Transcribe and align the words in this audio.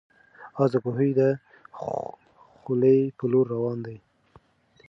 آس 0.61 0.69
د 0.73 0.75
کوهي 0.85 1.09
د 1.19 1.21
خولې 2.61 2.97
په 3.17 3.25
لور 3.31 3.45
روان 3.55 3.79
و. 3.85 3.87